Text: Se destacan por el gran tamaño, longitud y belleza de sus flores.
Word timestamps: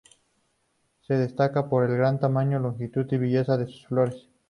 Se 1.01 1.13
destacan 1.13 1.69
por 1.69 1.87
el 1.87 1.95
gran 1.95 2.19
tamaño, 2.19 2.57
longitud 2.57 3.05
y 3.11 3.17
belleza 3.19 3.55
de 3.55 3.67
sus 3.67 3.85
flores. 3.85 4.27